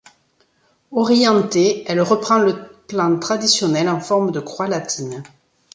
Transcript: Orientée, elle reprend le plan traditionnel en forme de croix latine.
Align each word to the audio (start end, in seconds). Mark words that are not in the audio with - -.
Orientée, 0.91 1.83
elle 1.85 2.01
reprend 2.01 2.39
le 2.39 2.55
plan 2.87 3.19
traditionnel 3.19 3.87
en 3.87 3.99
forme 3.99 4.31
de 4.31 4.39
croix 4.39 4.67
latine. 4.67 5.21